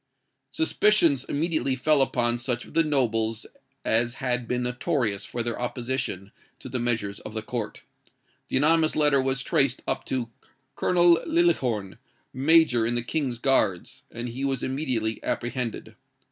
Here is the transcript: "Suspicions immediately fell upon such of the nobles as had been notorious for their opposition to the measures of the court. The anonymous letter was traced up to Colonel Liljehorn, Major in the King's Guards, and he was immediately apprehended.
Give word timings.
"Suspicions 0.49 1.25
immediately 1.25 1.75
fell 1.75 2.01
upon 2.01 2.39
such 2.39 2.65
of 2.65 2.73
the 2.73 2.83
nobles 2.83 3.45
as 3.85 4.15
had 4.15 4.47
been 4.47 4.63
notorious 4.63 5.25
for 5.25 5.43
their 5.43 5.61
opposition 5.61 6.31
to 6.57 6.67
the 6.69 6.79
measures 6.79 7.19
of 7.19 7.35
the 7.35 7.43
court. 7.43 7.83
The 8.47 8.57
anonymous 8.57 8.95
letter 8.95 9.21
was 9.21 9.43
traced 9.43 9.83
up 9.87 10.03
to 10.05 10.31
Colonel 10.75 11.19
Liljehorn, 11.27 11.99
Major 12.33 12.83
in 12.83 12.95
the 12.95 13.03
King's 13.03 13.37
Guards, 13.37 14.01
and 14.09 14.29
he 14.29 14.43
was 14.43 14.63
immediately 14.63 15.23
apprehended. 15.23 15.95